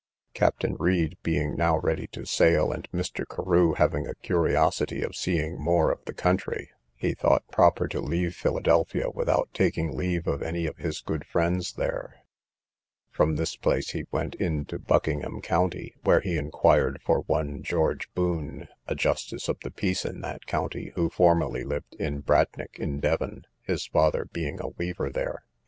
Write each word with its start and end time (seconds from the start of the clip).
Captain 0.33 0.75
Read 0.79 1.15
being 1.21 1.55
now 1.55 1.77
ready 1.77 2.07
to 2.07 2.25
sail, 2.25 2.71
and 2.71 2.89
Mr. 2.91 3.23
Carew 3.23 3.73
having 3.73 4.07
a 4.07 4.15
curiosity 4.15 5.03
of 5.03 5.15
seeing 5.15 5.59
more 5.61 5.91
of 5.91 6.03
the 6.05 6.13
country, 6.15 6.71
he 6.95 7.13
thought 7.13 7.47
proper 7.51 7.87
to 7.89 8.01
leave 8.01 8.33
Philadelphia 8.35 9.11
without 9.11 9.49
taking 9.53 9.95
leave 9.95 10.25
of 10.25 10.41
any 10.41 10.65
of 10.65 10.77
his 10.77 11.01
good 11.01 11.23
friends 11.23 11.73
there. 11.73 12.23
From 13.11 13.35
this 13.35 13.55
place 13.55 13.91
he 13.91 14.05
went 14.09 14.33
into 14.33 14.79
Buckingham 14.79 15.39
county, 15.39 15.93
where 16.03 16.21
he 16.21 16.35
inquired 16.35 16.99
for 17.05 17.19
one 17.27 17.61
George 17.61 18.11
Boon, 18.15 18.69
a 18.87 18.95
justice 18.95 19.47
of 19.47 19.59
the 19.59 19.69
peace 19.69 20.03
in 20.03 20.21
that 20.21 20.47
county, 20.47 20.93
who 20.95 21.11
formerly 21.11 21.63
lived 21.63 21.95
at 22.01 22.25
Bradnich, 22.25 22.79
in 22.79 22.99
Devon, 22.99 23.45
his 23.61 23.85
father 23.85 24.25
being 24.25 24.59
a 24.59 24.69
weaver 24.69 25.11
there. 25.11 25.43